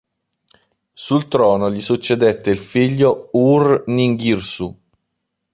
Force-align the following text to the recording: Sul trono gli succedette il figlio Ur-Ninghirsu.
Sul 0.95 1.27
trono 1.27 1.69
gli 1.69 1.79
succedette 1.79 2.49
il 2.49 2.57
figlio 2.57 3.29
Ur-Ninghirsu. 3.33 4.79